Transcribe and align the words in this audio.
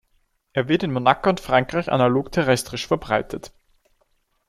Er 0.53 0.67
wird 0.67 0.81
in 0.81 0.91
Monaco 0.93 1.29
und 1.29 1.39
Frankreich 1.39 1.91
analog 1.91 2.31
terrestrisch 2.31 2.87
verbreitet. 2.87 3.53